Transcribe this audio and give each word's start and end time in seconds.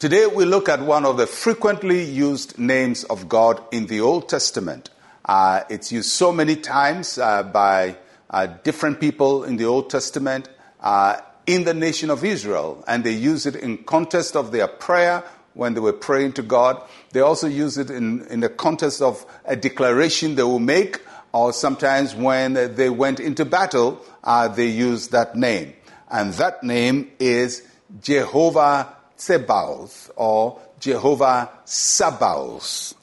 Today 0.00 0.26
we 0.26 0.46
look 0.46 0.70
at 0.70 0.80
one 0.80 1.04
of 1.04 1.18
the 1.18 1.26
frequently 1.26 2.02
used 2.02 2.58
names 2.58 3.04
of 3.04 3.28
God 3.28 3.62
in 3.70 3.84
the 3.84 4.00
Old 4.00 4.30
Testament. 4.30 4.88
Uh, 5.26 5.60
it's 5.68 5.92
used 5.92 6.08
so 6.08 6.32
many 6.32 6.56
times 6.56 7.18
uh, 7.18 7.42
by 7.42 7.98
uh, 8.30 8.46
different 8.46 8.98
people 8.98 9.44
in 9.44 9.58
the 9.58 9.66
Old 9.66 9.90
Testament 9.90 10.48
uh, 10.80 11.18
in 11.46 11.64
the 11.64 11.74
nation 11.74 12.08
of 12.08 12.24
Israel, 12.24 12.82
and 12.88 13.04
they 13.04 13.12
use 13.12 13.44
it 13.44 13.54
in 13.54 13.76
context 13.84 14.36
of 14.36 14.52
their 14.52 14.68
prayer 14.68 15.22
when 15.52 15.74
they 15.74 15.80
were 15.80 15.92
praying 15.92 16.32
to 16.32 16.42
God. 16.42 16.82
They 17.12 17.20
also 17.20 17.46
use 17.46 17.76
it 17.76 17.90
in, 17.90 18.26
in 18.28 18.40
the 18.40 18.48
context 18.48 19.02
of 19.02 19.26
a 19.44 19.54
declaration 19.54 20.34
they 20.34 20.44
will 20.44 20.60
make, 20.60 21.02
or 21.32 21.52
sometimes 21.52 22.14
when 22.14 22.54
they 22.54 22.88
went 22.88 23.20
into 23.20 23.44
battle, 23.44 24.02
uh, 24.24 24.48
they 24.48 24.68
used 24.68 25.12
that 25.12 25.36
name. 25.36 25.74
And 26.10 26.32
that 26.34 26.62
name 26.62 27.10
is 27.18 27.68
Jehovah 28.00 28.96
Tsebaoth 29.20 30.10
or 30.16 30.58
Jehovah 30.80 31.50
Sabaoth, 31.66 32.94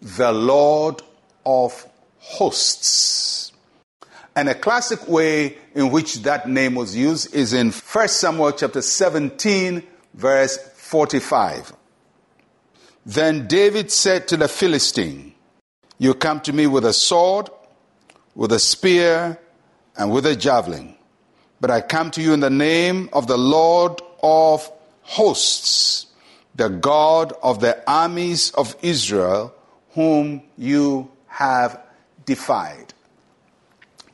the 0.00 0.32
Lord 0.32 1.02
of 1.46 1.86
hosts. 2.18 3.52
And 4.34 4.48
a 4.48 4.54
classic 4.56 5.06
way 5.08 5.58
in 5.74 5.90
which 5.92 6.22
that 6.22 6.48
name 6.48 6.74
was 6.74 6.96
used 6.96 7.32
is 7.32 7.52
in 7.52 7.70
1 7.70 8.08
Samuel 8.08 8.52
chapter 8.52 8.82
17 8.82 9.84
verse 10.14 10.58
45. 10.74 11.72
Then 13.06 13.46
David 13.46 13.92
said 13.92 14.26
to 14.28 14.36
the 14.36 14.48
Philistine, 14.48 15.32
You 15.98 16.14
come 16.14 16.40
to 16.40 16.52
me 16.52 16.66
with 16.66 16.84
a 16.84 16.92
sword, 16.92 17.50
with 18.34 18.52
a 18.52 18.58
spear, 18.58 19.38
and 19.96 20.10
with 20.10 20.26
a 20.26 20.34
javelin. 20.34 20.96
But 21.60 21.70
I 21.70 21.82
come 21.82 22.10
to 22.12 22.22
you 22.22 22.32
in 22.32 22.40
the 22.40 22.50
name 22.50 23.10
of 23.12 23.28
the 23.28 23.38
Lord 23.38 24.00
of 24.22 24.68
hosts, 25.02 26.06
the 26.54 26.68
God 26.68 27.32
of 27.42 27.60
the 27.60 27.82
armies 27.90 28.50
of 28.52 28.76
Israel, 28.82 29.54
whom 29.90 30.42
you 30.56 31.10
have 31.26 31.80
defied. 32.24 32.94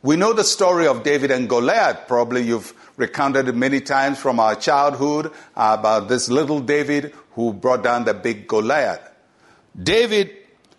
We 0.03 0.17
know 0.17 0.33
the 0.33 0.45
story 0.45 0.87
of 0.87 1.03
David 1.03 1.31
and 1.31 1.49
Goliath. 1.49 2.07
Probably 2.07 2.43
you've 2.43 2.73
recounted 2.97 3.49
it 3.49 3.55
many 3.55 3.81
times 3.81 4.19
from 4.19 4.39
our 4.39 4.55
childhood 4.55 5.33
about 5.57 6.09
this 6.09 6.29
little 6.29 6.61
David 6.61 7.13
who 7.33 7.53
brought 7.53 7.83
down 7.83 8.05
the 8.05 8.15
big 8.15 8.47
Goliath. 8.47 9.01
David 9.81 10.31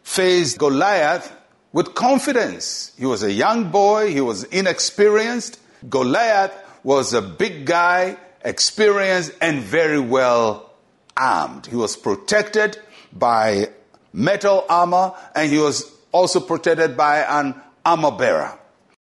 faced 0.03 0.57
Goliath 0.57 1.35
with 1.71 1.93
confidence. 1.95 2.93
He 2.97 3.05
was 3.05 3.23
a 3.23 3.31
young 3.31 3.71
boy, 3.71 4.11
he 4.11 4.21
was 4.21 4.45
inexperienced. 4.45 5.59
Goliath 5.89 6.53
was 6.83 7.13
a 7.13 7.21
big 7.21 7.65
guy, 7.65 8.17
experienced, 8.43 9.31
and 9.41 9.61
very 9.61 9.99
well 9.99 10.71
armed. 11.15 11.65
He 11.65 11.75
was 11.75 11.95
protected 11.95 12.77
by 13.11 13.69
metal 14.13 14.65
armor, 14.69 15.13
and 15.35 15.51
he 15.51 15.57
was 15.57 15.91
also 16.11 16.39
protected 16.39 16.97
by 16.97 17.19
an 17.19 17.55
armor 17.85 18.11
bearer. 18.11 18.57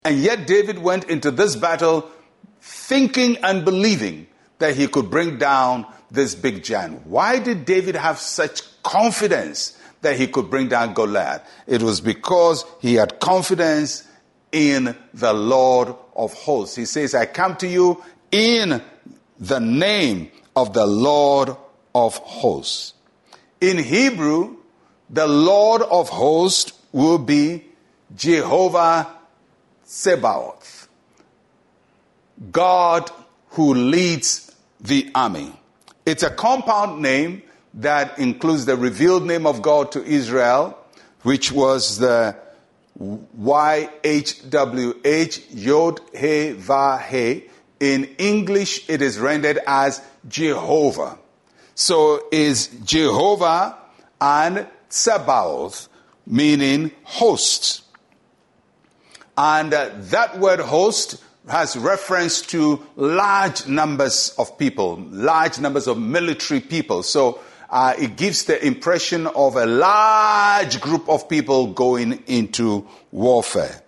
And 0.04 0.18
yet, 0.18 0.46
David 0.46 0.78
went 0.78 1.04
into 1.10 1.30
this 1.30 1.56
battle 1.56 2.08
thinking 2.60 3.36
and 3.38 3.64
believing 3.64 4.26
that 4.58 4.76
he 4.76 4.86
could 4.86 5.10
bring 5.10 5.38
down 5.38 5.86
this 6.10 6.34
big 6.34 6.62
giant. 6.62 7.06
Why 7.06 7.38
did 7.38 7.64
David 7.64 7.96
have 7.96 8.18
such 8.18 8.62
confidence 8.82 9.76
that 10.02 10.16
he 10.16 10.28
could 10.28 10.48
bring 10.50 10.68
down 10.68 10.94
Goliath? 10.94 11.42
It 11.66 11.82
was 11.82 12.00
because 12.00 12.64
he 12.80 12.94
had 12.94 13.18
confidence 13.20 14.06
in 14.52 14.96
the 15.12 15.32
Lord 15.32 15.94
of 16.14 16.32
hosts. 16.34 16.76
He 16.76 16.84
says, 16.84 17.14
I 17.14 17.26
come 17.26 17.56
to 17.56 17.66
you 17.66 18.02
in 18.30 18.80
the 19.38 19.58
name 19.60 20.30
of 20.54 20.72
the 20.72 20.86
Lord 20.86 21.56
of 21.94 22.16
hosts. 22.16 22.94
In 23.60 23.78
Hebrew, 23.78 24.56
the 25.10 25.26
Lord 25.26 25.82
of 25.82 26.08
hosts 26.08 26.72
will 26.92 27.18
be 27.18 27.64
Jehovah 28.14 29.08
Sebaoth, 29.84 30.88
God 32.50 33.10
who 33.50 33.74
leads 33.74 34.54
the 34.80 35.10
army. 35.14 35.52
It's 36.04 36.22
a 36.22 36.30
compound 36.30 37.02
name 37.02 37.42
that 37.74 38.18
includes 38.18 38.64
the 38.64 38.76
revealed 38.76 39.26
name 39.26 39.46
of 39.46 39.62
God 39.62 39.92
to 39.92 40.04
Israel, 40.04 40.78
which 41.22 41.52
was 41.52 41.98
the 41.98 42.36
YHWH 42.98 44.24
Yod 45.50 46.00
He 46.14 46.52
Va 46.52 46.98
He. 47.08 47.44
In 47.80 48.04
English, 48.18 48.88
it 48.88 49.02
is 49.02 49.18
rendered 49.18 49.58
as 49.66 50.00
Jehovah. 50.28 51.18
So 51.74 52.26
is 52.32 52.68
Jehovah 52.84 53.76
and 54.20 54.66
Sabaoth, 54.88 55.88
meaning 56.26 56.90
hosts. 57.04 57.82
And 59.36 59.74
uh, 59.74 59.90
that 59.94 60.38
word 60.38 60.60
host 60.60 61.22
has 61.48 61.76
reference 61.76 62.40
to 62.42 62.84
large 62.96 63.66
numbers 63.66 64.34
of 64.38 64.56
people, 64.58 64.96
large 65.10 65.60
numbers 65.60 65.86
of 65.86 65.98
military 65.98 66.60
people. 66.60 67.02
So 67.02 67.40
uh, 67.68 67.94
it 67.98 68.16
gives 68.16 68.44
the 68.44 68.64
impression 68.64 69.26
of 69.26 69.56
a 69.56 69.66
large 69.66 70.80
group 70.80 71.08
of 71.08 71.28
people 71.28 71.72
going 71.72 72.24
into 72.26 72.86
warfare. 73.12 73.82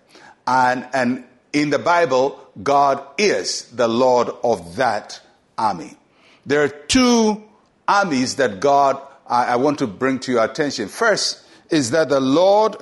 And, 0.45 0.87
and 0.93 1.25
in 1.53 1.69
the 1.69 1.79
Bible, 1.79 2.39
God 2.61 3.03
is 3.17 3.63
the 3.71 3.87
Lord 3.87 4.29
of 4.43 4.75
that 4.75 5.21
army. 5.57 5.97
There 6.45 6.63
are 6.63 6.69
two 6.69 7.43
armies 7.87 8.35
that 8.35 8.59
God, 8.59 9.01
I, 9.27 9.45
I 9.45 9.55
want 9.57 9.79
to 9.79 9.87
bring 9.87 10.19
to 10.19 10.31
your 10.31 10.43
attention. 10.43 10.87
First 10.87 11.43
is 11.69 11.91
that 11.91 12.09
the 12.09 12.19
Lord 12.19 12.75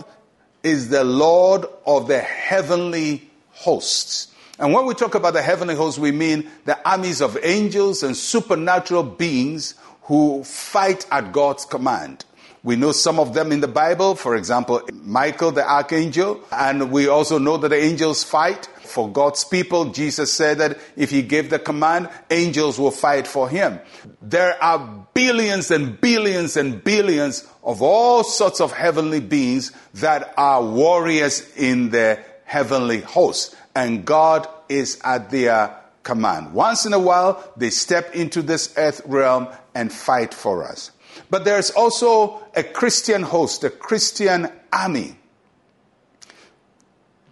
is 0.64 0.90
the 0.90 1.04
Lord 1.04 1.66
of 1.86 2.08
the 2.08 2.20
heavenly 2.20 3.30
hosts. 3.52 4.34
And 4.60 4.74
when 4.74 4.86
we 4.86 4.94
talk 4.94 5.16
about 5.16 5.34
the 5.34 5.42
heavenly 5.42 5.76
hosts, 5.76 6.00
we 6.00 6.12
mean 6.12 6.50
the 6.66 6.78
armies 6.88 7.22
of 7.22 7.38
angels 7.44 8.04
and 8.04 8.18
supernatural 8.18 9.04
beings 9.04 9.76
who 10.04 10.44
fight 10.44 11.06
at 11.12 11.32
God's 11.32 11.66
command. 11.66 12.26
We 12.68 12.76
know 12.76 12.92
some 12.92 13.18
of 13.18 13.34
them 13.34 13.54
in 13.54 13.62
the 13.62 13.70
Bible, 13.70 14.16
for 14.16 14.36
example, 14.36 14.82
Michael 14.92 15.52
the 15.54 15.66
archangel, 15.66 16.42
and 16.52 16.92
we 16.92 17.08
also 17.08 17.38
know 17.38 17.56
that 17.56 17.70
the 17.70 17.82
angels 17.82 18.26
fight 18.26 18.66
for 18.66 19.10
God's 19.10 19.46
people. 19.46 19.86
Jesus 19.86 20.34
said 20.34 20.58
that 20.58 20.78
if 20.98 21.10
he 21.10 21.22
gave 21.22 21.50
the 21.50 21.60
command, 21.60 22.10
angels 22.30 22.78
will 22.78 22.92
fight 22.92 23.26
for 23.26 23.48
him. 23.48 23.80
There 24.22 24.62
are 24.62 25.08
billions 25.14 25.72
and 25.72 26.02
billions 26.02 26.58
and 26.58 26.84
billions 26.84 27.48
of 27.64 27.82
all 27.82 28.26
sorts 28.26 28.60
of 28.60 28.74
heavenly 28.74 29.22
beings 29.22 29.72
that 29.94 30.34
are 30.36 30.62
warriors 30.62 31.50
in 31.56 31.92
the 31.92 32.20
heavenly 32.44 33.00
host, 33.00 33.56
and 33.78 34.04
God 34.04 34.46
is 34.68 35.00
at 35.06 35.30
their 35.30 35.74
command. 36.04 36.52
Once 36.54 36.86
in 36.86 36.92
a 36.92 37.00
while, 37.00 37.50
they 37.56 37.70
step 37.70 38.14
into 38.14 38.42
this 38.42 38.74
earth 38.76 39.00
realm 39.06 39.48
and 39.74 39.90
fight 39.90 40.34
for 40.34 40.66
us. 40.66 40.92
But 41.30 41.46
there's 41.46 41.72
also 41.72 42.44
a 42.56 42.64
Christian 42.64 43.24
host, 43.24 43.64
a 43.64 43.70
Christian 43.70 44.50
army. 44.72 45.16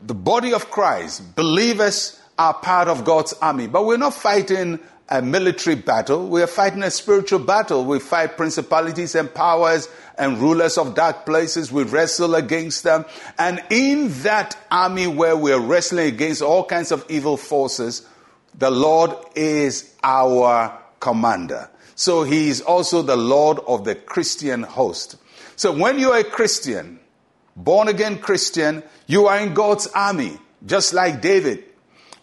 The 0.01 0.13
body 0.13 0.53
of 0.53 0.69
Christ, 0.69 1.35
believers 1.35 2.19
are 2.38 2.53
part 2.53 2.88
of 2.88 3.06
God's 3.06 3.34
army, 3.34 3.68
but 3.68 3.85
we're 3.85 3.97
not 3.97 4.13
fighting 4.13 4.79
a 5.09 5.22
military 5.22 5.75
battle. 5.75 6.28
We 6.28 6.41
are 6.41 6.47
fighting 6.47 6.84
a 6.84 6.90
spiritual 6.90 7.40
battle. 7.40 7.85
We 7.85 8.00
fight 8.00 8.38
principalities 8.38 9.13
and 9.16 9.31
powers 9.34 9.88
and 10.17 10.40
rulers 10.40 10.78
of 10.78 10.96
dark 10.96 11.25
places. 11.25 11.72
We 11.72 11.84
wrestle 11.84 12.35
against 12.35 12.84
them. 12.84 13.06
And 13.38 13.63
in 13.69 14.09
that 14.23 14.57
army 14.72 15.08
where 15.08 15.38
we're 15.38 15.59
wrestling 15.59 16.08
against 16.08 16.41
all 16.41 16.66
kinds 16.66 16.91
of 16.91 17.05
evil 17.09 17.38
forces, 17.38 18.08
the 18.58 18.72
Lord 18.72 19.11
is 19.35 19.93
our 20.03 20.76
commander. 20.99 21.70
So 21.96 22.24
he 22.24 22.50
is 22.50 22.62
also 22.62 23.02
the 23.02 23.16
Lord 23.16 23.59
of 23.68 23.86
the 23.86 23.96
Christian 23.96 24.64
host. 24.64 25.16
So 25.56 25.72
when 25.72 25.97
you're 25.97 26.18
a 26.18 26.24
Christian, 26.24 27.00
born 27.56 27.88
again 27.88 28.20
Christian, 28.20 28.84
you 29.08 29.28
are 29.28 29.40
in 29.40 29.53
God's 29.53 29.88
army, 29.88 30.38
just 30.66 30.94
like 30.94 31.22
David. 31.22 31.64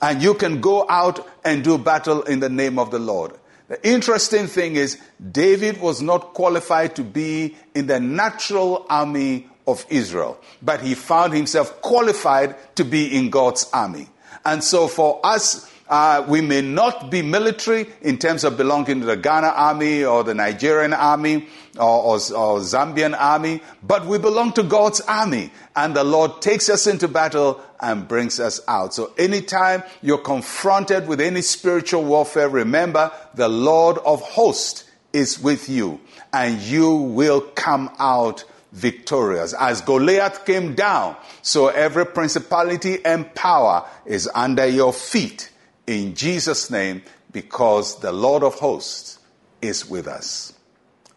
And 0.00 0.22
you 0.22 0.34
can 0.34 0.60
go 0.60 0.86
out 0.88 1.26
and 1.44 1.64
do 1.64 1.78
battle 1.78 2.22
in 2.22 2.40
the 2.40 2.48
name 2.48 2.78
of 2.78 2.90
the 2.90 2.98
Lord. 2.98 3.32
The 3.68 3.88
interesting 3.88 4.48
thing 4.48 4.76
is, 4.76 5.00
David 5.30 5.80
was 5.80 6.02
not 6.02 6.34
qualified 6.34 6.96
to 6.96 7.02
be 7.02 7.56
in 7.74 7.86
the 7.86 8.00
natural 8.00 8.84
army 8.90 9.48
of 9.66 9.86
Israel, 9.88 10.38
but 10.60 10.82
he 10.82 10.94
found 10.94 11.32
himself 11.32 11.80
qualified 11.80 12.56
to 12.76 12.84
be 12.84 13.16
in 13.16 13.30
God's 13.30 13.70
army. 13.72 14.08
And 14.44 14.62
so 14.62 14.88
for 14.88 15.20
us, 15.24 15.71
uh, 15.92 16.24
we 16.26 16.40
may 16.40 16.62
not 16.62 17.10
be 17.10 17.20
military 17.20 17.86
in 18.00 18.16
terms 18.16 18.44
of 18.44 18.56
belonging 18.56 19.00
to 19.00 19.06
the 19.06 19.14
Ghana 19.14 19.48
army 19.48 20.02
or 20.02 20.24
the 20.24 20.32
Nigerian 20.32 20.94
army 20.94 21.46
or, 21.78 21.82
or, 21.82 22.14
or, 22.14 22.60
Zambian 22.60 23.14
army, 23.14 23.60
but 23.82 24.06
we 24.06 24.16
belong 24.16 24.54
to 24.54 24.62
God's 24.62 25.02
army. 25.02 25.50
And 25.76 25.94
the 25.94 26.02
Lord 26.02 26.40
takes 26.40 26.70
us 26.70 26.86
into 26.86 27.08
battle 27.08 27.60
and 27.78 28.08
brings 28.08 28.40
us 28.40 28.58
out. 28.66 28.94
So 28.94 29.12
anytime 29.18 29.82
you're 30.00 30.16
confronted 30.16 31.06
with 31.06 31.20
any 31.20 31.42
spiritual 31.42 32.04
warfare, 32.04 32.48
remember 32.48 33.12
the 33.34 33.50
Lord 33.50 33.98
of 33.98 34.22
hosts 34.22 34.90
is 35.12 35.38
with 35.38 35.68
you, 35.68 36.00
and 36.32 36.58
you 36.62 36.90
will 36.90 37.42
come 37.42 37.90
out 37.98 38.44
victorious. 38.72 39.52
As 39.52 39.82
Goliath 39.82 40.46
came 40.46 40.74
down, 40.74 41.16
so 41.42 41.68
every 41.68 42.06
principality 42.06 43.04
and 43.04 43.34
power 43.34 43.86
is 44.06 44.26
under 44.34 44.66
your 44.66 44.94
feet 44.94 45.50
in 45.86 46.14
Jesus' 46.14 46.70
name, 46.70 47.02
because 47.32 48.00
the 48.00 48.12
Lord 48.12 48.42
of 48.42 48.54
hosts 48.54 49.18
is 49.60 49.88
with 49.88 50.06
us. 50.06 50.54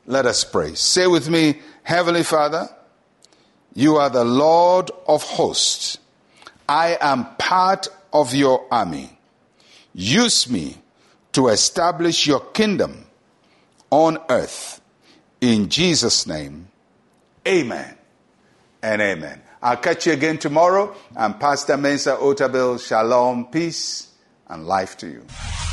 Let 0.05 0.25
us 0.25 0.43
pray. 0.43 0.75
Say 0.75 1.07
with 1.07 1.29
me, 1.29 1.59
Heavenly 1.83 2.23
Father, 2.23 2.69
you 3.73 3.97
are 3.97 4.09
the 4.09 4.23
Lord 4.23 4.91
of 5.07 5.23
hosts. 5.23 5.97
I 6.67 6.97
am 7.01 7.35
part 7.37 7.87
of 8.13 8.33
your 8.33 8.65
army. 8.71 9.17
Use 9.93 10.49
me 10.49 10.77
to 11.33 11.49
establish 11.49 12.25
your 12.25 12.39
kingdom 12.39 13.05
on 13.89 14.17
earth. 14.29 14.81
In 15.41 15.69
Jesus' 15.69 16.25
name, 16.25 16.69
amen 17.47 17.97
and 18.81 19.01
amen. 19.01 19.41
I'll 19.61 19.77
catch 19.77 20.07
you 20.07 20.13
again 20.13 20.37
tomorrow. 20.37 20.95
I'm 21.15 21.37
Pastor 21.37 21.75
Mensa 21.75 22.17
Otabil. 22.17 22.79
Shalom, 22.79 23.47
peace, 23.47 24.11
and 24.47 24.67
life 24.67 24.97
to 24.97 25.07
you. 25.07 25.64